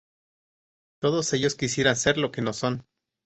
[0.99, 2.87] Todos ellos quisieran ser lo que no son.